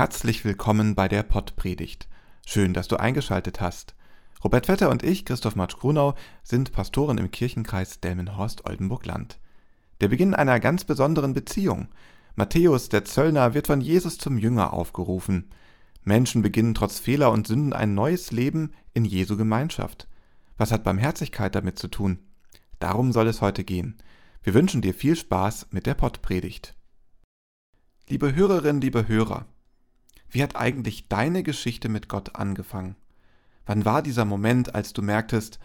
Herzlich 0.00 0.46
willkommen 0.46 0.94
bei 0.94 1.08
der 1.08 1.22
Pottpredigt. 1.22 2.08
Schön, 2.46 2.72
dass 2.72 2.88
du 2.88 2.96
eingeschaltet 2.96 3.60
hast. 3.60 3.94
Robert 4.42 4.64
Vetter 4.64 4.88
und 4.88 5.02
ich, 5.02 5.26
Christoph 5.26 5.56
Matsch 5.56 5.76
Grunau, 5.76 6.14
sind 6.42 6.72
Pastoren 6.72 7.18
im 7.18 7.30
Kirchenkreis 7.30 8.00
Delmenhorst-Oldenburg-Land. 8.00 9.38
Der 10.00 10.08
Beginn 10.08 10.34
einer 10.34 10.58
ganz 10.58 10.84
besonderen 10.84 11.34
Beziehung. 11.34 11.88
Matthäus, 12.34 12.88
der 12.88 13.04
Zöllner, 13.04 13.52
wird 13.52 13.66
von 13.66 13.82
Jesus 13.82 14.16
zum 14.16 14.38
Jünger 14.38 14.72
aufgerufen. 14.72 15.50
Menschen 16.02 16.40
beginnen 16.40 16.72
trotz 16.72 16.98
Fehler 16.98 17.30
und 17.30 17.46
Sünden 17.46 17.74
ein 17.74 17.92
neues 17.94 18.30
Leben 18.32 18.72
in 18.94 19.04
Jesu 19.04 19.36
Gemeinschaft. 19.36 20.08
Was 20.56 20.72
hat 20.72 20.82
Barmherzigkeit 20.82 21.54
damit 21.54 21.78
zu 21.78 21.88
tun? 21.88 22.20
Darum 22.78 23.12
soll 23.12 23.28
es 23.28 23.42
heute 23.42 23.64
gehen. 23.64 23.98
Wir 24.42 24.54
wünschen 24.54 24.80
dir 24.80 24.94
viel 24.94 25.14
Spaß 25.14 25.66
mit 25.72 25.84
der 25.84 25.92
Pottpredigt. 25.92 26.74
Liebe 28.08 28.34
Hörerinnen, 28.34 28.80
liebe 28.80 29.06
Hörer, 29.06 29.44
wie 30.30 30.42
hat 30.42 30.56
eigentlich 30.56 31.08
deine 31.08 31.42
Geschichte 31.42 31.88
mit 31.88 32.08
Gott 32.08 32.36
angefangen? 32.36 32.96
Wann 33.66 33.84
war 33.84 34.02
dieser 34.02 34.24
Moment, 34.24 34.74
als 34.74 34.92
du 34.92 35.02
merktest, 35.02 35.58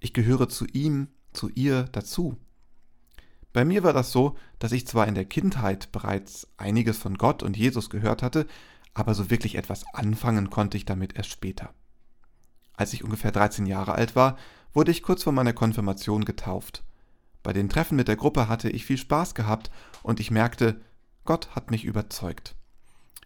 ich 0.00 0.12
gehöre 0.12 0.48
zu 0.48 0.66
ihm, 0.66 1.08
zu 1.32 1.48
ihr 1.50 1.84
dazu? 1.92 2.36
Bei 3.52 3.64
mir 3.64 3.84
war 3.84 3.92
das 3.92 4.10
so, 4.10 4.36
dass 4.58 4.72
ich 4.72 4.86
zwar 4.86 5.06
in 5.06 5.14
der 5.14 5.24
Kindheit 5.24 5.92
bereits 5.92 6.48
einiges 6.56 6.98
von 6.98 7.16
Gott 7.16 7.42
und 7.42 7.56
Jesus 7.56 7.90
gehört 7.90 8.22
hatte, 8.22 8.46
aber 8.94 9.14
so 9.14 9.30
wirklich 9.30 9.56
etwas 9.56 9.84
anfangen 9.92 10.50
konnte 10.50 10.76
ich 10.76 10.84
damit 10.84 11.16
erst 11.16 11.30
später. 11.30 11.72
Als 12.76 12.92
ich 12.92 13.04
ungefähr 13.04 13.30
13 13.30 13.66
Jahre 13.66 13.92
alt 13.92 14.16
war, 14.16 14.36
wurde 14.72 14.90
ich 14.90 15.02
kurz 15.02 15.22
vor 15.22 15.32
meiner 15.32 15.52
Konfirmation 15.52 16.24
getauft. 16.24 16.82
Bei 17.44 17.52
den 17.52 17.68
Treffen 17.68 17.96
mit 17.96 18.08
der 18.08 18.16
Gruppe 18.16 18.48
hatte 18.48 18.70
ich 18.70 18.84
viel 18.84 18.98
Spaß 18.98 19.34
gehabt 19.34 19.70
und 20.02 20.18
ich 20.18 20.30
merkte, 20.30 20.80
Gott 21.24 21.54
hat 21.54 21.70
mich 21.70 21.84
überzeugt. 21.84 22.56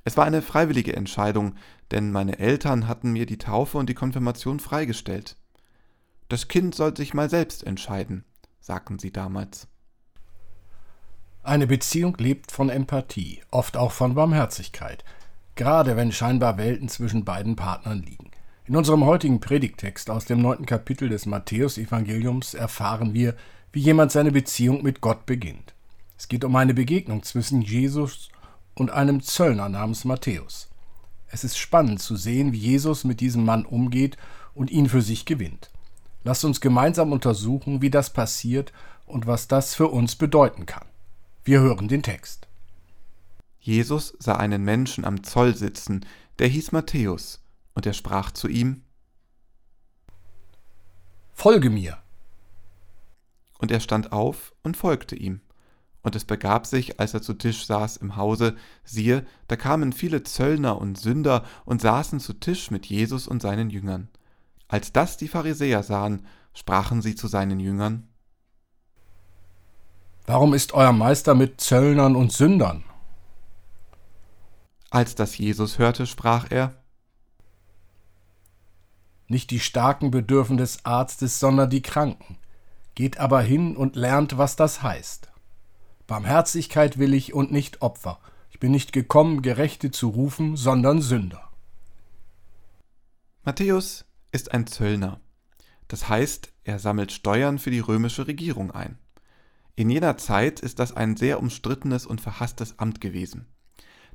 Es 0.09 0.17
war 0.17 0.25
eine 0.25 0.41
freiwillige 0.41 0.97
Entscheidung, 0.97 1.55
denn 1.91 2.11
meine 2.13 2.39
Eltern 2.39 2.89
hatten 2.89 3.13
mir 3.13 3.27
die 3.27 3.37
Taufe 3.37 3.77
und 3.77 3.91
die 3.91 3.95
Konfirmation 3.95 4.59
freigestellt. 4.59 5.37
Das 6.31 6.49
Kind 6.49 6.75
soll 6.75 6.97
sich 6.97 7.13
mal 7.13 7.29
selbst 7.29 7.63
entscheiden, 7.63 8.25
sagten 8.59 8.99
sie 8.99 9.13
damals. 9.13 9.69
Eine 11.43 11.67
Beziehung 11.67 12.17
lebt 12.17 12.53
von 12.53 12.71
Empathie, 12.71 13.43
oft 13.51 13.77
auch 13.77 13.93
von 13.93 14.15
Barmherzigkeit, 14.15 15.05
gerade 15.57 15.95
wenn 15.95 16.11
scheinbar 16.11 16.57
Welten 16.57 16.89
zwischen 16.89 17.27
beiden 17.27 17.55
Partnern 17.55 18.03
liegen. 18.03 18.31
In 18.65 18.77
unserem 18.77 19.05
heutigen 19.05 19.41
Predigtext 19.41 20.09
aus 20.09 20.25
dem 20.25 20.41
neunten 20.41 20.65
Kapitel 20.65 21.11
des 21.11 21.27
Matthäusevangeliums 21.27 22.55
erfahren 22.55 23.13
wir, 23.13 23.37
wie 23.73 23.81
jemand 23.81 24.11
seine 24.11 24.33
Beziehung 24.33 24.83
mit 24.83 25.03
Gott 25.03 25.27
beginnt. 25.27 25.75
Es 26.17 26.29
geht 26.29 26.45
um 26.45 26.57
eine 26.57 26.73
Begegnung 26.73 27.23
zwischen 27.25 27.61
Jesus 27.61 28.31
und 28.79 28.91
einem 28.91 29.23
Zöllner 29.23 29.69
namens 29.69 30.05
Matthäus. 30.05 30.69
Es 31.27 31.45
ist 31.45 31.59
spannend 31.59 32.01
zu 32.01 32.17
sehen, 32.17 32.53
wie 32.53 32.59
Jesus 32.59 33.05
mit 33.05 33.21
diesem 33.21 33.45
Mann 33.45 33.67
umgeht 33.67 34.17
und 34.55 34.71
ihn 34.71 34.89
für 34.89 35.03
sich 35.03 35.25
gewinnt. 35.25 35.71
Lasst 36.25 36.45
uns 36.45 36.61
gemeinsam 36.61 37.13
untersuchen, 37.13 37.83
wie 37.83 37.91
das 37.91 38.13
passiert 38.13 38.73
und 39.07 39.27
was 39.27 39.49
das 39.49 39.75
für 39.75 39.89
uns 39.89 40.17
bedeuten 40.17 40.67
kann. 40.67 40.87
Wir 41.45 41.61
hören 41.61 41.89
den 41.89 42.03
Text. 42.03 42.49
Jesus 43.59 44.15
sah 44.19 44.37
einen 44.37 44.63
Menschen 44.63 45.05
am 45.05 45.23
Zoll 45.23 45.55
sitzen, 45.55 46.07
der 46.39 46.49
hieß 46.49 46.73
Matthäus, 46.73 47.41
und 47.75 47.87
er 47.87 47.93
sprach 47.93 48.31
zu 48.31 48.49
ihm 48.49 48.83
Folge 51.33 51.71
mir. 51.71 51.99
Und 53.59 53.71
er 53.71 53.81
stand 53.81 54.13
auf 54.13 54.53
und 54.63 54.77
folgte 54.77 55.15
ihm. 55.15 55.41
Und 56.09 56.17
es 56.17 56.25
begab 56.25 56.67
sich, 56.67 56.99
als 56.99 57.13
er 57.13 57.21
zu 57.21 57.35
Tisch 57.35 57.67
saß 57.67 57.99
im 57.99 58.17
Hause, 58.17 58.57
siehe, 58.83 59.27
da 59.47 59.57
kamen 59.57 59.93
viele 59.93 60.23
Zöllner 60.23 60.81
und 60.81 60.97
Sünder 60.97 61.45
und 61.67 61.83
saßen 61.83 62.19
zu 62.19 62.33
Tisch 62.33 62.71
mit 62.71 62.87
Jesus 62.87 63.29
und 63.29 63.43
seinen 63.43 63.69
Jüngern. 63.69 64.09
Als 64.69 64.91
das 64.91 65.19
die 65.19 65.29
Pharisäer 65.29 65.83
sahen, 65.83 66.25
sprachen 66.55 67.03
sie 67.03 67.15
zu 67.15 67.29
seinen 67.29 67.61
Jüngern, 67.61 68.09
Warum 70.25 70.55
ist 70.55 70.73
euer 70.73 70.93
Meister 70.93 71.35
mit 71.35 71.61
Zöllnern 71.61 72.17
und 72.17 72.33
Sündern? 72.33 72.85
Als 74.89 75.15
das 75.15 75.37
Jesus 75.37 75.79
hörte, 75.79 76.07
sprach 76.07 76.47
er, 76.49 76.73
Nicht 79.27 79.51
die 79.51 79.61
Starken 79.61 80.11
bedürfen 80.11 80.57
des 80.57 80.87
Arztes, 80.87 81.39
sondern 81.39 81.69
die 81.69 81.83
Kranken. 81.83 82.39
Geht 82.95 83.21
aber 83.21 83.43
hin 83.43 83.77
und 83.77 83.95
lernt, 83.95 84.39
was 84.39 84.57
das 84.57 84.83
heißt. 84.83 85.28
Barmherzigkeit 86.09 86.99
will 86.99 87.13
ich 87.13 87.35
und 87.35 87.53
nicht 87.53 87.83
Opfer. 87.83 88.19
Ich 88.51 88.59
bin 88.59 88.73
nicht 88.73 88.95
gekommen, 88.95 89.43
Gerechte 89.43 89.91
zu 89.91 90.09
rufen, 90.09 90.57
sondern 90.57 91.03
Sünder. 91.03 91.51
Matthäus 93.45 94.07
ist 94.33 94.53
ein 94.53 94.67
Zöllner. 94.67 95.21
Das 95.87 96.09
heißt, 96.09 96.51
er 96.65 96.79
sammelt 96.79 97.13
Steuern 97.13 97.59
für 97.59 97.71
die 97.71 97.81
römische 97.81 98.27
Regierung 98.27 98.71
ein. 98.71 98.99
In 99.77 99.91
jener 99.91 100.17
Zeit 100.17 100.61
ist 100.61 100.79
das 100.79 100.97
ein 100.97 101.15
sehr 101.19 101.41
umstrittenes 101.41 102.07
und 102.07 102.23
verhasstes 102.23 102.79
Amt 102.79 103.03
gewesen. 103.03 103.47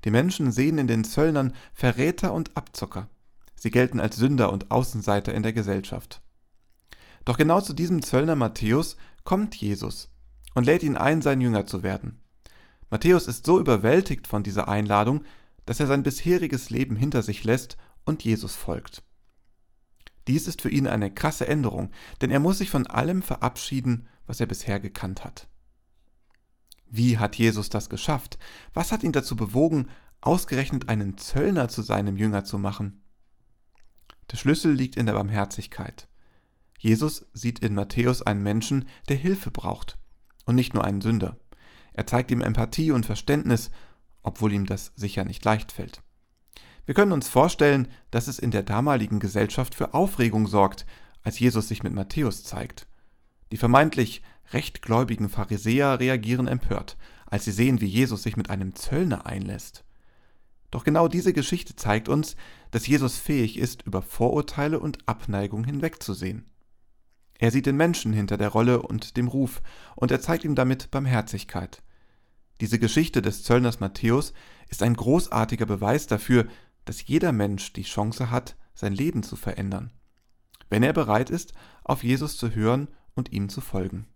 Die 0.04 0.12
Menschen 0.12 0.52
sehen 0.52 0.80
in 0.80 0.88
den 0.88 1.04
Zöllnern 1.04 1.54
Verräter 1.76 2.34
und 2.34 2.58
Abzocker. 2.58 3.08
Sie 3.56 3.70
gelten 3.70 4.00
als 4.00 4.16
Sünder 4.16 4.52
und 4.52 4.72
Außenseiter 4.72 5.32
in 5.32 5.44
der 5.44 5.54
Gesellschaft. 5.54 6.24
Doch 7.24 7.38
genau 7.38 7.62
zu 7.62 7.74
diesem 7.74 8.02
Zöllner 8.02 8.36
Matthäus 8.36 8.98
kommt 9.24 9.54
Jesus 9.56 10.13
und 10.54 10.66
lädt 10.66 10.84
ihn 10.84 10.98
ein, 10.98 11.22
sein 11.22 11.42
Jünger 11.42 11.66
zu 11.66 11.84
werden. 11.84 12.20
Matthäus 12.90 13.28
ist 13.28 13.46
so 13.46 13.60
überwältigt 13.60 14.28
von 14.28 14.44
dieser 14.44 14.68
Einladung, 14.68 15.24
dass 15.66 15.80
er 15.80 15.88
sein 15.88 16.04
bisheriges 16.04 16.70
Leben 16.70 16.96
hinter 16.96 17.24
sich 17.24 17.44
lässt 17.44 17.78
und 18.06 18.24
Jesus 18.24 18.56
folgt. 18.56 19.02
Dies 20.28 20.48
ist 20.48 20.62
für 20.62 20.70
ihn 20.70 20.88
eine 20.88 21.12
krasse 21.12 21.48
Änderung, 21.48 21.90
denn 22.22 22.32
er 22.32 22.40
muss 22.40 22.60
sich 22.60 22.70
von 22.70 22.88
allem 22.88 23.22
verabschieden, 23.22 24.08
was 24.26 24.40
er 24.40 24.46
bisher 24.46 24.80
gekannt 24.80 25.24
hat. 25.24 25.48
Wie 26.88 27.18
hat 27.18 27.36
Jesus 27.36 27.70
das 27.70 27.90
geschafft? 27.90 28.38
Was 28.74 28.92
hat 28.92 29.04
ihn 29.04 29.12
dazu 29.12 29.36
bewogen, 29.36 29.88
ausgerechnet 30.22 30.88
einen 30.88 31.18
Zöllner 31.18 31.68
zu 31.70 31.82
seinem 31.82 32.16
Jünger 32.16 32.44
zu 32.46 32.60
machen? 32.60 33.02
Der 34.32 34.38
Schlüssel 34.38 34.72
liegt 34.72 34.96
in 34.96 35.08
der 35.08 35.14
Barmherzigkeit. 35.14 36.08
Jesus 36.78 37.26
sieht 37.34 37.60
in 37.60 37.74
Matthäus 37.74 38.22
einen 38.22 38.44
Menschen, 38.44 38.88
der 39.10 39.18
Hilfe 39.18 39.50
braucht 39.50 39.98
und 40.46 40.56
nicht 40.56 40.74
nur 40.74 40.84
einen 40.84 41.02
Sünder. 41.02 41.38
Er 41.94 42.08
zeigt 42.08 42.32
ihm 42.32 42.42
Empathie 42.42 42.92
und 42.92 43.06
Verständnis, 43.06 43.72
obwohl 44.24 44.54
ihm 44.54 44.66
das 44.66 44.92
sicher 44.96 45.26
nicht 45.26 45.44
leicht 45.46 45.72
fällt. 45.72 46.02
Wir 46.86 46.96
können 46.96 47.12
uns 47.12 47.30
vorstellen, 47.30 47.88
dass 48.12 48.28
es 48.28 48.40
in 48.40 48.52
der 48.52 48.64
damaligen 48.64 49.20
Gesellschaft 49.20 49.76
für 49.76 49.94
Aufregung 49.94 50.48
sorgt, 50.48 50.86
als 51.22 51.40
Jesus 51.40 51.68
sich 51.68 51.84
mit 51.84 51.94
Matthäus 51.94 52.44
zeigt. 52.44 52.88
Die 53.52 53.58
vermeintlich 53.58 54.22
rechtgläubigen 54.52 55.30
Pharisäer 55.30 56.00
reagieren 56.00 56.48
empört, 56.48 56.98
als 57.26 57.46
sie 57.46 57.52
sehen, 57.52 57.80
wie 57.80 57.88
Jesus 57.88 58.24
sich 58.24 58.36
mit 58.36 58.50
einem 58.50 58.76
Zöllner 58.76 59.26
einlässt. 59.26 59.86
Doch 60.72 60.84
genau 60.84 61.08
diese 61.08 61.34
Geschichte 61.34 61.76
zeigt 61.76 62.10
uns, 62.10 62.36
dass 62.72 62.88
Jesus 62.88 63.18
fähig 63.18 63.58
ist, 63.58 63.84
über 63.84 64.02
Vorurteile 64.02 64.80
und 64.80 65.08
Abneigung 65.08 65.64
hinwegzusehen. 65.64 66.46
Er 67.40 67.52
sieht 67.52 67.66
den 67.66 67.78
Menschen 67.78 68.14
hinter 68.14 68.38
der 68.38 68.50
Rolle 68.50 68.82
und 68.82 69.18
dem 69.18 69.28
Ruf, 69.28 69.62
und 69.96 70.12
er 70.12 70.22
zeigt 70.22 70.44
ihm 70.44 70.56
damit 70.56 70.92
Barmherzigkeit. 70.92 71.82
Diese 72.62 72.80
Geschichte 72.80 73.22
des 73.22 73.44
Zöllners 73.44 73.80
Matthäus 73.80 74.34
ist 74.70 74.84
ein 74.84 74.96
großartiger 74.96 75.66
Beweis 75.66 76.08
dafür, 76.08 76.48
dass 76.86 77.06
jeder 77.06 77.32
Mensch 77.32 77.74
die 77.74 77.84
Chance 77.84 78.30
hat, 78.30 78.56
sein 78.74 78.94
Leben 78.94 79.24
zu 79.24 79.36
verändern, 79.36 79.92
wenn 80.70 80.84
er 80.84 80.94
bereit 80.94 81.30
ist, 81.30 81.54
auf 81.84 82.04
Jesus 82.04 82.38
zu 82.38 82.56
hören 82.56 82.88
und 83.16 83.32
ihm 83.32 83.50
zu 83.50 83.62
folgen. 83.62 84.08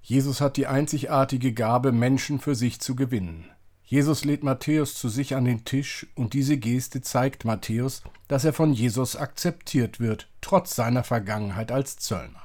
Jesus 0.00 0.40
hat 0.40 0.56
die 0.56 0.66
einzigartige 0.66 1.52
Gabe, 1.52 1.92
Menschen 1.92 2.40
für 2.40 2.54
sich 2.54 2.80
zu 2.80 2.96
gewinnen. 2.96 3.48
Jesus 3.92 4.24
lädt 4.24 4.42
Matthäus 4.42 4.94
zu 4.94 5.10
sich 5.10 5.36
an 5.36 5.44
den 5.44 5.66
Tisch 5.66 6.06
und 6.14 6.32
diese 6.32 6.56
Geste 6.56 7.02
zeigt 7.02 7.44
Matthäus, 7.44 8.02
dass 8.26 8.42
er 8.46 8.54
von 8.54 8.72
Jesus 8.72 9.16
akzeptiert 9.16 10.00
wird, 10.00 10.30
trotz 10.40 10.74
seiner 10.74 11.04
Vergangenheit 11.04 11.70
als 11.70 11.98
Zöllner. 11.98 12.40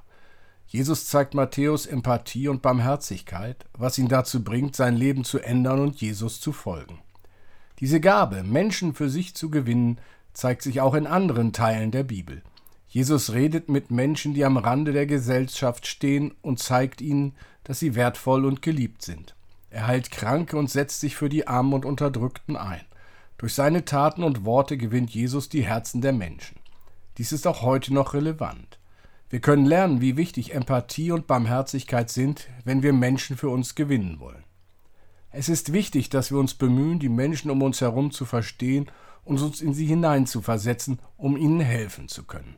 Jesus 0.67 1.07
zeigt 1.07 1.35
Matthäus 1.35 1.85
Empathie 1.85 2.49
und 2.49 2.61
Barmherzigkeit, 2.61 3.65
was 3.77 3.97
ihn 3.97 4.09
dazu 4.09 4.43
bringt, 4.43 4.75
sein 4.75 4.97
Leben 4.97 5.23
zu 5.23 5.39
ändern 5.39 5.79
und 5.79 6.01
Jesus 6.01 6.41
zu 6.41 6.51
folgen. 6.51 6.99
Diese 7.79 8.01
Gabe, 8.01 8.43
Menschen 8.43 8.93
für 8.93 9.09
sich 9.09 9.33
zu 9.33 9.49
gewinnen, 9.49 10.01
zeigt 10.33 10.63
sich 10.63 10.81
auch 10.81 10.95
in 10.95 11.07
anderen 11.07 11.53
Teilen 11.53 11.91
der 11.91 12.03
Bibel. 12.03 12.43
Jesus 12.89 13.31
redet 13.31 13.69
mit 13.69 13.89
Menschen, 13.89 14.33
die 14.33 14.43
am 14.43 14.57
Rande 14.57 14.91
der 14.91 15.05
Gesellschaft 15.05 15.87
stehen 15.87 16.35
und 16.41 16.59
zeigt 16.59 16.99
ihnen, 16.99 17.35
dass 17.63 17.79
sie 17.79 17.95
wertvoll 17.95 18.43
und 18.43 18.61
geliebt 18.61 19.01
sind. 19.01 19.36
Er 19.77 19.85
heilt 19.85 20.09
Kranke 20.09 20.57
und 20.57 20.71
setzt 20.71 21.01
sich 21.01 21.15
für 21.15 21.29
die 21.29 21.47
Armen 21.47 21.71
und 21.71 21.85
Unterdrückten 21.85 22.57
ein. 22.57 22.81
Durch 23.37 23.53
seine 23.53 23.85
Taten 23.85 24.23
und 24.23 24.43
Worte 24.43 24.75
gewinnt 24.75 25.11
Jesus 25.11 25.49
die 25.49 25.61
Herzen 25.61 26.01
der 26.01 26.13
Menschen. 26.13 26.57
Dies 27.19 27.31
ist 27.31 27.45
auch 27.45 27.61
heute 27.61 27.93
noch 27.93 28.15
relevant. 28.15 28.79
Wir 29.29 29.39
können 29.39 29.67
lernen, 29.67 30.01
wie 30.01 30.17
wichtig 30.17 30.55
Empathie 30.55 31.11
und 31.11 31.27
Barmherzigkeit 31.27 32.09
sind, 32.09 32.47
wenn 32.63 32.81
wir 32.81 32.91
Menschen 32.91 33.37
für 33.37 33.49
uns 33.49 33.75
gewinnen 33.75 34.19
wollen. 34.19 34.45
Es 35.29 35.47
ist 35.47 35.71
wichtig, 35.71 36.09
dass 36.09 36.31
wir 36.31 36.39
uns 36.39 36.55
bemühen, 36.55 36.97
die 36.97 37.07
Menschen 37.07 37.51
um 37.51 37.61
uns 37.61 37.79
herum 37.79 38.09
zu 38.09 38.25
verstehen 38.25 38.89
und 39.25 39.39
uns 39.39 39.61
in 39.61 39.75
sie 39.75 39.85
hineinzuversetzen, 39.85 40.97
um 41.17 41.37
ihnen 41.37 41.59
helfen 41.59 42.07
zu 42.07 42.23
können. 42.23 42.57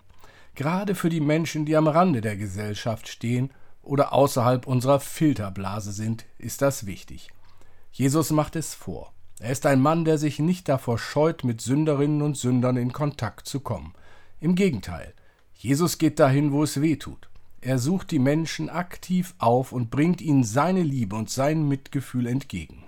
Gerade 0.56 0.96
für 0.96 1.10
die 1.10 1.20
Menschen, 1.20 1.66
die 1.66 1.76
am 1.76 1.90
Rande 1.90 2.22
der 2.22 2.38
Gesellschaft 2.38 3.10
stehen 3.10 3.52
oder 3.82 4.14
außerhalb 4.14 4.68
unserer 4.68 5.00
Filterblase 5.00 5.92
sind, 5.92 6.26
ist 6.38 6.62
das 6.62 6.86
wichtig. 6.86 7.30
Jesus 7.92 8.32
macht 8.32 8.56
es 8.56 8.74
vor. 8.74 9.14
Er 9.40 9.52
ist 9.52 9.66
ein 9.66 9.82
Mann, 9.82 10.06
der 10.06 10.18
sich 10.18 10.40
nicht 10.40 10.68
davor 10.68 10.98
scheut, 10.98 11.44
mit 11.44 11.62
Sünderinnen 11.62 12.22
und 12.22 12.38
Sündern 12.38 12.78
in 12.78 12.92
Kontakt 12.92 13.48
zu 13.48 13.62
kommen. 13.62 13.94
Im 14.42 14.56
Gegenteil, 14.56 15.14
Jesus 15.54 15.98
geht 15.98 16.20
dahin, 16.20 16.52
wo 16.52 16.64
es 16.64 16.82
weh 16.82 16.98
tut. 16.98 17.30
Er 17.62 17.80
sucht 17.80 18.12
die 18.12 18.20
Menschen 18.20 18.70
aktiv 18.70 19.36
auf 19.38 19.72
und 19.72 19.90
bringt 19.90 20.22
ihnen 20.22 20.44
seine 20.44 20.84
Liebe 20.84 21.16
und 21.16 21.30
sein 21.30 21.68
Mitgefühl 21.68 22.28
entgegen. 22.28 22.84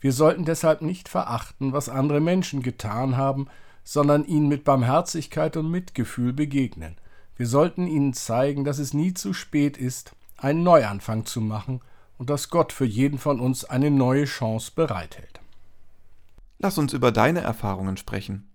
Wir 0.00 0.12
sollten 0.12 0.44
deshalb 0.44 0.82
nicht 0.82 1.08
verachten, 1.08 1.72
was 1.72 1.88
andere 1.88 2.20
Menschen 2.20 2.62
getan 2.62 3.16
haben, 3.16 3.48
sondern 3.84 4.24
ihnen 4.24 4.48
mit 4.48 4.64
Barmherzigkeit 4.64 5.56
und 5.56 5.70
Mitgefühl 5.70 6.32
begegnen. 6.32 6.96
Wir 7.36 7.46
sollten 7.46 7.86
ihnen 7.86 8.14
zeigen, 8.14 8.64
dass 8.64 8.78
es 8.78 8.94
nie 8.94 9.12
zu 9.14 9.32
spät 9.32 9.76
ist, 9.76 10.14
einen 10.36 10.62
Neuanfang 10.62 11.26
zu 11.26 11.40
machen 11.40 11.80
und 12.18 12.30
dass 12.30 12.50
Gott 12.50 12.72
für 12.72 12.84
jeden 12.84 13.18
von 13.18 13.40
uns 13.40 13.64
eine 13.64 13.90
neue 13.90 14.24
Chance 14.24 14.72
bereithält. 14.74 15.40
Lass 16.58 16.78
uns 16.78 16.94
über 16.94 17.12
deine 17.12 17.40
Erfahrungen 17.40 17.96
sprechen. 17.96 18.50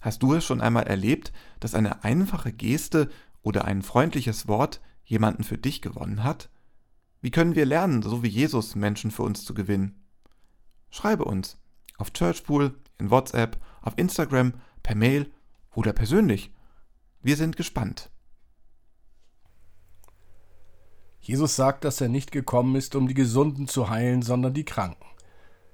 Hast 0.00 0.22
du 0.22 0.34
es 0.34 0.44
schon 0.44 0.60
einmal 0.60 0.84
erlebt, 0.84 1.32
dass 1.60 1.74
eine 1.74 2.04
einfache 2.04 2.52
Geste 2.52 3.10
oder 3.42 3.64
ein 3.64 3.82
freundliches 3.82 4.48
Wort 4.48 4.80
jemanden 5.04 5.44
für 5.44 5.58
dich 5.58 5.80
gewonnen 5.82 6.24
hat? 6.24 6.50
Wie 7.22 7.30
können 7.30 7.54
wir 7.54 7.66
lernen, 7.66 8.02
so 8.02 8.22
wie 8.22 8.28
Jesus 8.28 8.74
Menschen 8.74 9.10
für 9.10 9.22
uns 9.22 9.44
zu 9.44 9.54
gewinnen? 9.54 10.02
Schreibe 10.90 11.24
uns 11.24 11.58
auf 11.98 12.12
Churchpool, 12.12 12.74
in 12.98 13.10
WhatsApp, 13.10 13.58
auf 13.82 13.94
Instagram, 13.96 14.54
per 14.82 14.94
Mail 14.94 15.30
oder 15.74 15.92
persönlich. 15.92 16.50
Wir 17.22 17.36
sind 17.36 17.58
gespannt. 17.58 18.10
Jesus 21.20 21.54
sagt, 21.54 21.84
dass 21.84 22.00
er 22.00 22.08
nicht 22.08 22.32
gekommen 22.32 22.76
ist, 22.76 22.94
um 22.94 23.08
die 23.08 23.14
Gesunden 23.14 23.68
zu 23.68 23.90
heilen, 23.90 24.22
sondern 24.22 24.54
die 24.54 24.64
Kranken. 24.64 25.04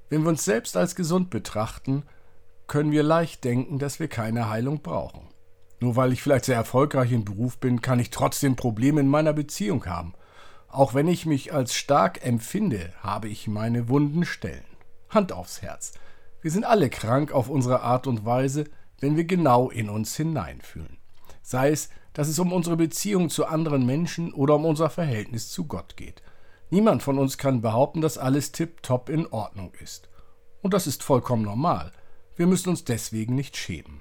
Wenn 0.08 0.22
wir 0.22 0.30
uns 0.30 0.44
selbst 0.44 0.76
als 0.76 0.96
gesund 0.96 1.30
betrachten, 1.30 2.02
können 2.66 2.90
wir 2.90 3.04
leicht 3.04 3.44
denken, 3.44 3.78
dass 3.78 4.00
wir 4.00 4.08
keine 4.08 4.50
Heilung 4.50 4.82
brauchen. 4.82 5.28
Nur 5.78 5.94
weil 5.94 6.12
ich 6.12 6.20
vielleicht 6.20 6.46
sehr 6.46 6.56
erfolgreich 6.56 7.12
im 7.12 7.24
Beruf 7.24 7.58
bin, 7.58 7.80
kann 7.80 8.00
ich 8.00 8.10
trotzdem 8.10 8.56
Probleme 8.56 9.00
in 9.00 9.08
meiner 9.08 9.32
Beziehung 9.32 9.86
haben. 9.86 10.14
Auch 10.66 10.94
wenn 10.94 11.06
ich 11.06 11.26
mich 11.26 11.54
als 11.54 11.74
stark 11.74 12.26
empfinde, 12.26 12.92
habe 13.02 13.28
ich 13.28 13.46
meine 13.46 13.88
wunden 13.88 14.24
Stellen. 14.24 14.64
Hand 15.10 15.30
aufs 15.30 15.62
Herz. 15.62 15.92
Wir 16.42 16.50
sind 16.50 16.64
alle 16.64 16.90
krank 16.90 17.30
auf 17.30 17.48
unsere 17.48 17.82
Art 17.82 18.08
und 18.08 18.24
Weise, 18.24 18.64
wenn 18.98 19.16
wir 19.16 19.24
genau 19.24 19.70
in 19.70 19.88
uns 19.88 20.16
hineinfühlen. 20.16 20.95
Sei 21.46 21.70
es, 21.70 21.90
dass 22.12 22.26
es 22.26 22.40
um 22.40 22.52
unsere 22.52 22.76
Beziehung 22.76 23.30
zu 23.30 23.46
anderen 23.46 23.86
Menschen 23.86 24.34
oder 24.34 24.56
um 24.56 24.64
unser 24.64 24.90
Verhältnis 24.90 25.48
zu 25.48 25.66
Gott 25.66 25.96
geht. 25.96 26.20
Niemand 26.70 27.04
von 27.04 27.20
uns 27.20 27.38
kann 27.38 27.60
behaupten, 27.60 28.00
dass 28.00 28.18
alles 28.18 28.50
tipptopp 28.50 29.08
in 29.08 29.28
Ordnung 29.28 29.72
ist. 29.80 30.08
Und 30.60 30.74
das 30.74 30.88
ist 30.88 31.04
vollkommen 31.04 31.44
normal. 31.44 31.92
Wir 32.34 32.48
müssen 32.48 32.70
uns 32.70 32.82
deswegen 32.82 33.36
nicht 33.36 33.56
schämen. 33.56 34.00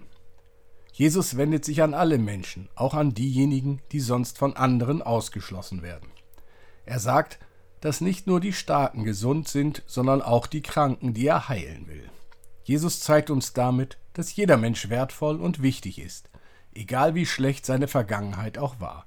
Jesus 0.91 1.37
wendet 1.37 1.65
sich 1.65 1.83
an 1.83 1.93
alle 1.93 2.17
Menschen, 2.17 2.67
auch 2.73 2.95
an 2.95 3.13
diejenigen, 3.13 3.79
die 3.91 3.99
sonst 3.99 4.39
von 4.39 4.55
anderen 4.55 5.03
ausgeschlossen 5.03 5.83
werden. 5.83 6.09
Er 6.83 6.97
sagt, 6.97 7.37
dass 7.79 8.01
nicht 8.01 8.25
nur 8.25 8.39
die 8.39 8.53
Starken 8.53 9.03
gesund 9.03 9.47
sind, 9.49 9.83
sondern 9.85 10.23
auch 10.23 10.47
die 10.47 10.63
Kranken, 10.63 11.13
die 11.13 11.27
er 11.27 11.47
heilen 11.47 11.87
will. 11.87 12.09
Jesus 12.63 13.01
zeigt 13.01 13.29
uns 13.29 13.53
damit, 13.53 13.99
dass 14.13 14.35
jeder 14.35 14.57
Mensch 14.57 14.89
wertvoll 14.89 15.39
und 15.39 15.61
wichtig 15.61 15.99
ist, 15.99 16.31
egal 16.75 17.15
wie 17.15 17.25
schlecht 17.25 17.65
seine 17.65 17.87
Vergangenheit 17.87 18.57
auch 18.57 18.79
war. 18.79 19.05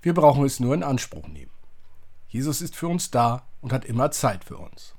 Wir 0.00 0.14
brauchen 0.14 0.44
es 0.44 0.60
nur 0.60 0.74
in 0.74 0.82
Anspruch 0.82 1.28
nehmen. 1.28 1.50
Jesus 2.28 2.62
ist 2.62 2.74
für 2.76 2.88
uns 2.88 3.10
da 3.10 3.46
und 3.60 3.72
hat 3.72 3.84
immer 3.84 4.10
Zeit 4.10 4.44
für 4.44 4.56
uns. 4.56 4.94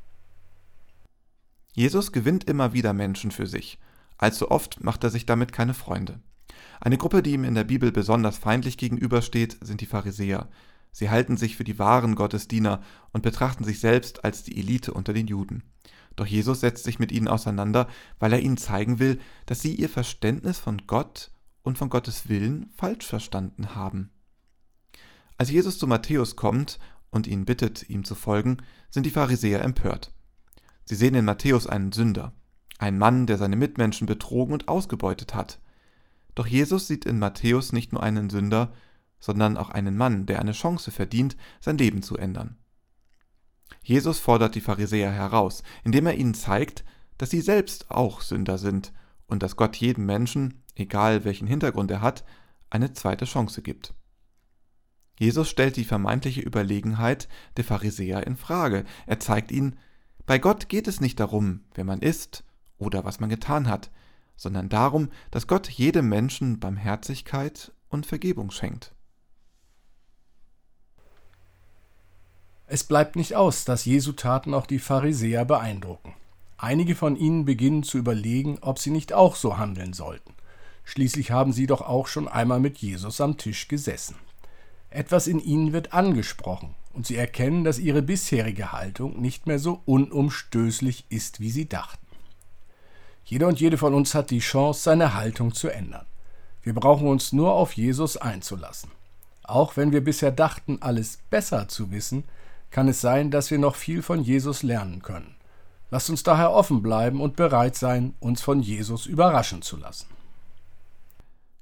Jesus 1.73 2.11
gewinnt 2.11 2.43
immer 2.43 2.73
wieder 2.73 2.93
Menschen 2.93 3.31
für 3.31 3.47
sich. 3.47 3.79
Allzu 4.17 4.51
oft 4.51 4.83
macht 4.83 5.03
er 5.03 5.09
sich 5.09 5.25
damit 5.25 5.51
keine 5.51 5.73
Freunde. 5.73 6.21
Eine 6.79 6.97
Gruppe, 6.97 7.23
die 7.23 7.33
ihm 7.33 7.43
in 7.43 7.55
der 7.55 7.63
Bibel 7.63 7.91
besonders 7.91 8.37
feindlich 8.37 8.77
gegenübersteht, 8.77 9.57
sind 9.61 9.81
die 9.81 9.85
Pharisäer. 9.85 10.49
Sie 10.91 11.09
halten 11.09 11.37
sich 11.37 11.57
für 11.57 11.63
die 11.63 11.79
wahren 11.79 12.13
Gottesdiener 12.13 12.81
und 13.11 13.23
betrachten 13.23 13.63
sich 13.63 13.79
selbst 13.79 14.23
als 14.23 14.43
die 14.43 14.57
Elite 14.59 14.93
unter 14.93 15.13
den 15.13 15.27
Juden. 15.27 15.63
Doch 16.15 16.27
Jesus 16.27 16.59
setzt 16.59 16.83
sich 16.83 16.99
mit 16.99 17.11
ihnen 17.11 17.27
auseinander, 17.27 17.87
weil 18.19 18.33
er 18.33 18.39
ihnen 18.39 18.57
zeigen 18.57 18.99
will, 18.99 19.19
dass 19.47 19.61
sie 19.61 19.73
ihr 19.73 19.89
Verständnis 19.89 20.59
von 20.59 20.83
Gott 20.85 21.31
und 21.63 21.77
von 21.77 21.89
Gottes 21.89 22.29
Willen 22.29 22.69
falsch 22.75 23.07
verstanden 23.07 23.73
haben. 23.75 24.11
Als 25.37 25.49
Jesus 25.49 25.79
zu 25.79 25.87
Matthäus 25.87 26.35
kommt 26.35 26.77
und 27.09 27.27
ihn 27.27 27.45
bittet, 27.45 27.89
ihm 27.89 28.03
zu 28.03 28.15
folgen, 28.15 28.57
sind 28.89 29.05
die 29.05 29.11
Pharisäer 29.11 29.61
empört. 29.61 30.13
Sie 30.85 30.95
sehen 30.95 31.15
in 31.15 31.25
Matthäus 31.25 31.65
einen 31.65 31.91
Sünder, 31.91 32.33
einen 32.77 32.97
Mann, 32.97 33.25
der 33.25 33.37
seine 33.37 33.55
Mitmenschen 33.55 34.05
betrogen 34.05 34.53
und 34.53 34.67
ausgebeutet 34.67 35.33
hat. 35.33 35.59
Doch 36.35 36.47
Jesus 36.47 36.87
sieht 36.87 37.05
in 37.05 37.19
Matthäus 37.19 37.71
nicht 37.71 37.93
nur 37.93 38.03
einen 38.03 38.29
Sünder, 38.29 38.73
sondern 39.19 39.57
auch 39.57 39.69
einen 39.69 39.95
Mann, 39.95 40.25
der 40.25 40.39
eine 40.39 40.51
Chance 40.51 40.91
verdient, 40.91 41.37
sein 41.61 41.77
Leben 41.77 42.03
zu 42.03 42.17
ändern. 42.17 42.57
Jesus 43.81 44.19
fordert 44.19 44.55
die 44.55 44.61
Pharisäer 44.61 45.11
heraus, 45.11 45.63
indem 45.83 46.07
er 46.07 46.15
ihnen 46.15 46.33
zeigt, 46.33 46.83
dass 47.17 47.29
sie 47.29 47.41
selbst 47.41 47.89
auch 47.89 48.21
Sünder 48.21 48.57
sind 48.57 48.91
und 49.27 49.43
dass 49.43 49.55
Gott 49.55 49.75
jedem 49.77 50.05
Menschen, 50.05 50.62
egal 50.75 51.25
welchen 51.25 51.47
Hintergrund 51.47 51.91
er 51.91 52.01
hat, 52.01 52.23
eine 52.69 52.93
zweite 52.93 53.25
Chance 53.25 53.61
gibt. 53.61 53.93
Jesus 55.19 55.49
stellt 55.49 55.77
die 55.77 55.85
vermeintliche 55.85 56.41
Überlegenheit 56.41 57.27
der 57.57 57.63
Pharisäer 57.63 58.25
in 58.25 58.35
Frage. 58.35 58.83
Er 59.05 59.19
zeigt 59.19 59.51
ihnen, 59.51 59.77
bei 60.25 60.39
Gott 60.39 60.69
geht 60.69 60.87
es 60.87 61.01
nicht 61.01 61.19
darum, 61.19 61.61
wer 61.75 61.83
man 61.83 62.01
ist 62.01 62.43
oder 62.77 63.05
was 63.05 63.19
man 63.19 63.29
getan 63.29 63.67
hat, 63.67 63.91
sondern 64.35 64.69
darum, 64.69 65.09
dass 65.31 65.47
Gott 65.47 65.69
jedem 65.69 66.09
Menschen 66.09 66.59
Barmherzigkeit 66.59 67.71
und 67.89 68.05
Vergebung 68.05 68.51
schenkt. 68.51 68.95
Es 72.65 72.83
bleibt 72.83 73.15
nicht 73.15 73.35
aus, 73.35 73.65
dass 73.65 73.85
Jesu 73.85 74.13
Taten 74.13 74.53
auch 74.53 74.65
die 74.65 74.79
Pharisäer 74.79 75.45
beeindrucken. 75.45 76.15
Einige 76.57 76.95
von 76.95 77.15
ihnen 77.15 77.45
beginnen 77.45 77.83
zu 77.83 77.97
überlegen, 77.97 78.57
ob 78.61 78.79
sie 78.79 78.89
nicht 78.89 79.13
auch 79.13 79.35
so 79.35 79.57
handeln 79.57 79.93
sollten. 79.93 80.33
Schließlich 80.83 81.31
haben 81.31 81.53
sie 81.53 81.67
doch 81.67 81.81
auch 81.81 82.07
schon 82.07 82.27
einmal 82.27 82.59
mit 82.59 82.77
Jesus 82.77 83.21
am 83.21 83.37
Tisch 83.37 83.67
gesessen. 83.67 84.15
Etwas 84.89 85.27
in 85.27 85.39
ihnen 85.39 85.73
wird 85.73 85.93
angesprochen, 85.93 86.75
und 86.93 87.07
sie 87.07 87.15
erkennen, 87.15 87.63
dass 87.63 87.79
ihre 87.79 88.01
bisherige 88.01 88.71
Haltung 88.71 89.19
nicht 89.19 89.47
mehr 89.47 89.59
so 89.59 89.81
unumstößlich 89.85 91.05
ist, 91.09 91.39
wie 91.39 91.49
sie 91.49 91.67
dachten. 91.67 92.05
Jeder 93.25 93.47
und 93.47 93.59
jede 93.59 93.77
von 93.77 93.93
uns 93.93 94.13
hat 94.13 94.29
die 94.29 94.39
Chance, 94.39 94.83
seine 94.83 95.15
Haltung 95.15 95.53
zu 95.53 95.69
ändern. 95.69 96.05
Wir 96.61 96.73
brauchen 96.73 97.07
uns 97.07 97.33
nur 97.33 97.53
auf 97.53 97.73
Jesus 97.73 98.17
einzulassen. 98.17 98.91
Auch 99.43 99.75
wenn 99.75 99.91
wir 99.91 100.03
bisher 100.03 100.31
dachten, 100.31 100.77
alles 100.81 101.19
besser 101.29 101.67
zu 101.67 101.91
wissen, 101.91 102.23
kann 102.69 102.87
es 102.87 103.01
sein, 103.01 103.31
dass 103.31 103.51
wir 103.51 103.59
noch 103.59 103.75
viel 103.75 104.01
von 104.01 104.21
Jesus 104.21 104.63
lernen 104.63 105.01
können. 105.01 105.35
Lasst 105.91 106.09
uns 106.09 106.23
daher 106.23 106.51
offen 106.51 106.81
bleiben 106.81 107.21
und 107.21 107.35
bereit 107.35 107.75
sein, 107.75 108.15
uns 108.19 108.41
von 108.41 108.61
Jesus 108.61 109.05
überraschen 109.05 109.61
zu 109.61 109.77
lassen. 109.77 110.07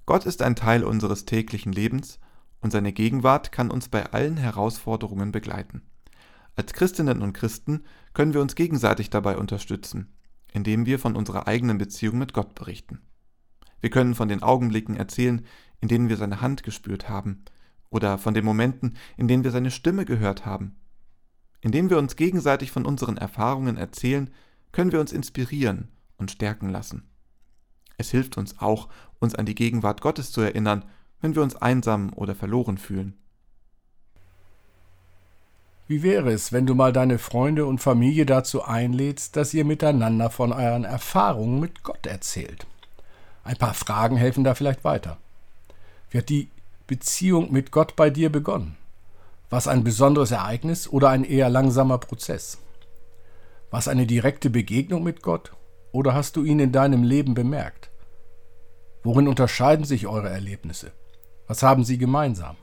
Gott 0.05 0.25
ist 0.25 0.41
ein 0.41 0.55
Teil 0.55 0.83
unseres 0.83 1.25
täglichen 1.25 1.71
Lebens 1.71 2.19
und 2.59 2.71
seine 2.71 2.93
Gegenwart 2.93 3.51
kann 3.51 3.71
uns 3.71 3.89
bei 3.89 4.11
allen 4.11 4.37
Herausforderungen 4.37 5.31
begleiten. 5.31 5.81
Als 6.55 6.73
Christinnen 6.73 7.21
und 7.21 7.33
Christen 7.33 7.83
können 8.13 8.33
wir 8.33 8.41
uns 8.41 8.55
gegenseitig 8.55 9.09
dabei 9.09 9.37
unterstützen, 9.37 10.13
indem 10.51 10.85
wir 10.85 10.99
von 10.99 11.15
unserer 11.15 11.47
eigenen 11.47 11.77
Beziehung 11.77 12.17
mit 12.17 12.33
Gott 12.33 12.55
berichten. 12.55 13.01
Wir 13.79 13.89
können 13.89 14.15
von 14.15 14.27
den 14.27 14.43
Augenblicken 14.43 14.95
erzählen, 14.95 15.45
in 15.79 15.87
denen 15.87 16.09
wir 16.09 16.17
seine 16.17 16.41
Hand 16.41 16.63
gespürt 16.63 17.09
haben, 17.09 17.45
oder 17.89 18.17
von 18.17 18.33
den 18.33 18.45
Momenten, 18.45 18.95
in 19.17 19.27
denen 19.27 19.43
wir 19.43 19.51
seine 19.51 19.71
Stimme 19.71 20.05
gehört 20.05 20.45
haben 20.45 20.75
indem 21.61 21.89
wir 21.89 21.97
uns 21.97 22.15
gegenseitig 22.15 22.71
von 22.71 22.85
unseren 22.85 23.17
Erfahrungen 23.17 23.77
erzählen, 23.77 24.29
können 24.71 24.91
wir 24.91 24.99
uns 24.99 25.13
inspirieren 25.13 25.89
und 26.17 26.31
stärken 26.31 26.69
lassen. 26.69 27.10
Es 27.97 28.11
hilft 28.11 28.37
uns 28.37 28.59
auch, 28.59 28.87
uns 29.19 29.35
an 29.35 29.45
die 29.45 29.55
Gegenwart 29.55 30.01
Gottes 30.01 30.31
zu 30.31 30.41
erinnern, 30.41 30.85
wenn 31.21 31.35
wir 31.35 31.43
uns 31.43 31.55
einsam 31.55 32.11
oder 32.15 32.35
verloren 32.35 32.77
fühlen. 32.77 33.17
Wie 35.87 36.03
wäre 36.03 36.31
es, 36.31 36.53
wenn 36.53 36.65
du 36.65 36.73
mal 36.73 36.93
deine 36.93 37.19
Freunde 37.19 37.65
und 37.65 37.79
Familie 37.79 38.25
dazu 38.25 38.63
einlädst, 38.63 39.35
dass 39.35 39.53
ihr 39.53 39.65
miteinander 39.65 40.29
von 40.29 40.53
euren 40.53 40.85
Erfahrungen 40.85 41.59
mit 41.59 41.83
Gott 41.83 42.05
erzählt? 42.05 42.65
Ein 43.43 43.57
paar 43.57 43.73
Fragen 43.73 44.15
helfen 44.15 44.43
da 44.43 44.55
vielleicht 44.55 44.83
weiter. 44.83 45.17
Wie 46.09 46.19
hat 46.19 46.29
die 46.29 46.49
Beziehung 46.87 47.51
mit 47.51 47.71
Gott 47.71 47.95
bei 47.95 48.09
dir 48.09 48.31
begonnen? 48.31 48.77
War 49.49 49.59
es 49.59 49.67
ein 49.67 49.83
besonderes 49.83 50.31
Ereignis 50.31 50.87
oder 50.87 51.09
ein 51.09 51.25
eher 51.25 51.49
langsamer 51.49 51.97
Prozess? 51.97 52.57
War 53.69 53.79
es 53.79 53.89
eine 53.89 54.07
direkte 54.07 54.49
Begegnung 54.49 55.03
mit 55.03 55.21
Gott 55.21 55.51
oder 55.91 56.13
hast 56.13 56.35
du 56.35 56.43
ihn 56.43 56.59
in 56.59 56.71
deinem 56.71 57.03
Leben 57.03 57.33
bemerkt? 57.33 57.91
Worin 59.03 59.27
unterscheiden 59.27 59.85
sich 59.85 60.07
eure 60.07 60.29
Erlebnisse? 60.29 60.91
Was 61.47 61.63
haben 61.63 61.83
sie 61.83 61.97
gemeinsam? 61.97 62.55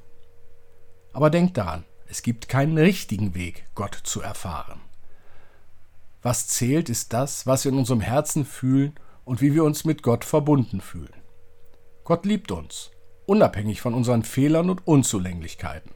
Aber 1.13 1.31
denkt 1.31 1.57
daran, 1.57 1.85
es 2.07 2.23
gibt 2.23 2.49
keinen 2.49 2.79
richtigen 2.79 3.35
Weg, 3.35 3.67
Gott 3.75 3.99
zu 4.03 4.21
erfahren. 4.21 4.81
Was 6.23 6.49
zählt, 6.49 6.89
ist 6.89 7.13
das, 7.13 7.47
was 7.47 7.65
wir 7.65 7.73
in 7.73 7.79
unserem 7.79 8.01
Herzen 8.01 8.45
fühlen 8.45 8.95
und 9.25 9.41
wie 9.41 9.55
wir 9.55 9.65
uns 9.65 9.85
mit 9.85 10.03
Gott 10.03 10.25
verbunden 10.25 10.81
fühlen. 10.81 11.13
Gott 12.05 12.25
liebt 12.25 12.51
uns, 12.51 12.91
unabhängig 13.27 13.81
von 13.81 13.95
unseren 13.95 14.23
Fehlern 14.23 14.71
und 14.71 14.87
Unzulänglichkeiten. 14.87 15.93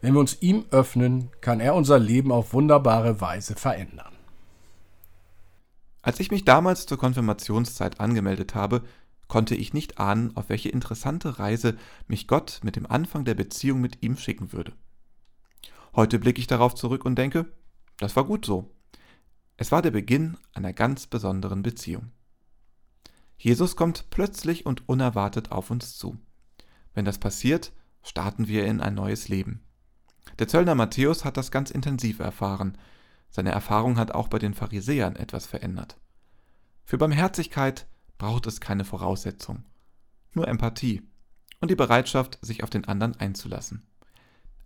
Wenn 0.00 0.14
wir 0.14 0.20
uns 0.20 0.42
ihm 0.42 0.64
öffnen, 0.70 1.30
kann 1.40 1.60
er 1.60 1.76
unser 1.76 2.00
Leben 2.00 2.32
auf 2.32 2.52
wunderbare 2.52 3.20
Weise 3.20 3.54
verändern. 3.54 4.16
Als 6.02 6.18
ich 6.20 6.30
mich 6.30 6.44
damals 6.44 6.86
zur 6.86 6.98
Konfirmationszeit 6.98 8.00
angemeldet 8.00 8.54
habe, 8.54 8.82
konnte 9.28 9.54
ich 9.54 9.72
nicht 9.72 9.98
ahnen, 9.98 10.36
auf 10.36 10.48
welche 10.48 10.68
interessante 10.68 11.38
Reise 11.38 11.76
mich 12.06 12.26
Gott 12.26 12.60
mit 12.62 12.76
dem 12.76 12.86
Anfang 12.86 13.24
der 13.24 13.34
Beziehung 13.34 13.80
mit 13.80 14.02
ihm 14.02 14.16
schicken 14.16 14.52
würde. 14.52 14.72
Heute 15.94 16.18
blicke 16.18 16.40
ich 16.40 16.46
darauf 16.46 16.74
zurück 16.74 17.04
und 17.04 17.16
denke, 17.16 17.46
das 17.98 18.16
war 18.16 18.24
gut 18.24 18.44
so. 18.44 18.74
Es 19.56 19.70
war 19.70 19.80
der 19.80 19.90
Beginn 19.90 20.36
einer 20.54 20.72
ganz 20.72 21.06
besonderen 21.06 21.62
Beziehung. 21.62 22.10
Jesus 23.38 23.76
kommt 23.76 24.10
plötzlich 24.10 24.66
und 24.66 24.88
unerwartet 24.88 25.52
auf 25.52 25.70
uns 25.70 25.96
zu. 25.96 26.18
Wenn 26.94 27.04
das 27.04 27.18
passiert, 27.18 27.72
starten 28.02 28.48
wir 28.48 28.66
in 28.66 28.80
ein 28.80 28.94
neues 28.94 29.28
Leben. 29.28 29.62
Der 30.38 30.48
Zöllner 30.48 30.74
Matthäus 30.74 31.24
hat 31.24 31.36
das 31.36 31.50
ganz 31.50 31.70
intensiv 31.70 32.18
erfahren. 32.18 32.76
Seine 33.32 33.50
Erfahrung 33.50 33.96
hat 33.98 34.12
auch 34.12 34.28
bei 34.28 34.38
den 34.38 34.52
Pharisäern 34.52 35.16
etwas 35.16 35.46
verändert. 35.46 35.96
Für 36.84 36.98
Barmherzigkeit 36.98 37.86
braucht 38.18 38.46
es 38.46 38.60
keine 38.60 38.84
Voraussetzung, 38.84 39.64
nur 40.34 40.46
Empathie 40.46 41.02
und 41.60 41.70
die 41.70 41.76
Bereitschaft, 41.76 42.38
sich 42.42 42.62
auf 42.62 42.68
den 42.68 42.84
anderen 42.84 43.16
einzulassen. 43.16 43.86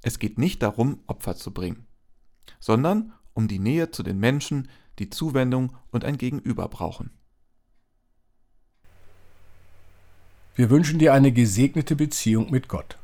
Es 0.02 0.18
geht 0.18 0.37
nicht 0.37 0.62
darum, 0.62 0.99
Opfer 1.06 1.37
zu 1.37 1.54
bringen, 1.54 1.87
sondern 2.58 3.12
um 3.35 3.46
die 3.46 3.61
Nähe 3.61 3.92
zu 3.92 4.02
den 4.02 4.18
Menschen, 4.18 4.68
die 4.99 5.11
Zuwendung 5.11 5.76
und 5.92 6.04
ein 6.04 6.18
Gegenüber 6.18 6.68
brauchen. 6.68 7.11
Wir 10.56 10.70
wünschen 10.70 10.99
dir 10.99 11.14
eine 11.14 11.30
gesegnete 11.30 11.94
Beziehung 11.94 12.50
mit 12.50 12.66
Gott. 12.66 12.99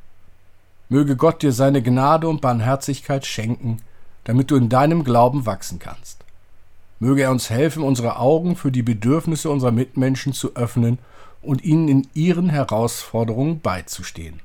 Möge 0.89 1.17
Gott 1.17 1.43
dir 1.43 1.53
seine 1.53 1.83
Gnade 1.83 2.29
und 2.29 2.41
Barmherzigkeit 2.41 3.27
schenken, 3.27 3.81
damit 4.25 4.51
du 4.51 4.57
in 4.57 4.69
deinem 4.69 5.05
Glauben 5.05 5.47
wachsen 5.47 5.79
kannst. 5.79 6.25
Möge 7.01 7.23
er 7.23 7.31
uns 7.31 7.51
helfen, 7.51 7.83
unsere 7.83 8.19
Augen 8.19 8.55
für 8.55 8.71
die 8.71 8.83
Bedürfnisse 8.83 9.51
unserer 9.51 9.73
Mitmenschen 9.73 10.33
zu 10.33 10.55
öffnen 10.55 10.99
und 11.41 11.65
ihnen 11.65 11.89
in 11.89 12.09
ihren 12.15 12.49
Herausforderungen 12.49 13.61
beizustehen, 13.61 14.41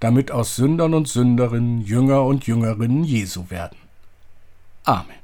damit 0.00 0.30
aus 0.30 0.56
Sündern 0.56 0.94
und 0.94 1.08
Sünderinnen 1.08 1.82
Jünger 1.82 2.24
und 2.24 2.46
Jüngerinnen 2.46 3.04
Jesu 3.04 3.50
werden. 3.50 3.76
Amen. 4.84 5.16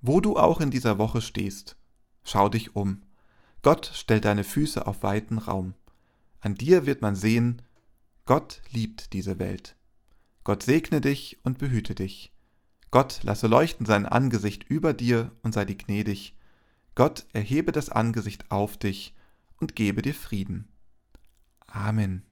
Wo 0.00 0.20
du 0.20 0.36
auch 0.36 0.60
in 0.60 0.70
dieser 0.70 0.98
Woche 0.98 1.20
stehst, 1.20 1.76
schau 2.24 2.48
dich 2.48 2.76
um. 2.76 3.02
Gott 3.62 3.90
stellt 3.94 4.26
deine 4.26 4.44
Füße 4.44 4.86
auf 4.86 5.02
weiten 5.02 5.38
Raum. 5.38 5.74
An 6.40 6.54
dir 6.54 6.86
wird 6.86 7.00
man 7.00 7.16
sehen, 7.16 7.62
Gott 8.26 8.60
liebt 8.70 9.12
diese 9.12 9.38
Welt. 9.38 9.76
Gott 10.44 10.62
segne 10.62 11.00
dich 11.00 11.38
und 11.42 11.56
behüte 11.56 11.94
dich. 11.94 12.30
Gott 12.90 13.20
lasse 13.22 13.46
leuchten 13.46 13.86
sein 13.86 14.04
Angesicht 14.04 14.64
über 14.68 14.92
dir 14.92 15.32
und 15.42 15.54
sei 15.54 15.64
dir 15.64 15.76
gnädig. 15.76 16.36
Gott 16.94 17.24
erhebe 17.32 17.72
das 17.72 17.88
Angesicht 17.88 18.50
auf 18.50 18.76
dich 18.76 19.14
und 19.58 19.74
gebe 19.74 20.02
dir 20.02 20.14
Frieden. 20.14 20.68
Amen. 21.66 22.22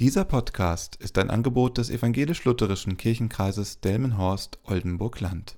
Dieser 0.00 0.24
Podcast 0.24 0.96
ist 0.96 1.16
ein 1.18 1.30
Angebot 1.30 1.78
des 1.78 1.88
evangelisch-lutherischen 1.88 2.96
Kirchenkreises 2.96 3.80
Delmenhorst-Oldenburg-Land. 3.80 5.56